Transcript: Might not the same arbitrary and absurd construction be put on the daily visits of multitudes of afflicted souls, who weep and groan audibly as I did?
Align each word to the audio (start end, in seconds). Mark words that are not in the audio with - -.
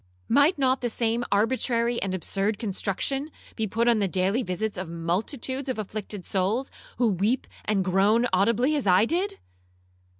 Might 0.29 0.57
not 0.57 0.81
the 0.81 0.89
same 0.89 1.23
arbitrary 1.31 2.01
and 2.01 2.15
absurd 2.15 2.57
construction 2.57 3.29
be 3.55 3.67
put 3.67 3.87
on 3.87 3.99
the 3.99 4.07
daily 4.07 4.41
visits 4.41 4.75
of 4.75 4.89
multitudes 4.89 5.69
of 5.69 5.77
afflicted 5.77 6.25
souls, 6.25 6.71
who 6.97 7.09
weep 7.11 7.45
and 7.65 7.85
groan 7.85 8.25
audibly 8.33 8.75
as 8.75 8.87
I 8.87 9.05
did? 9.05 9.37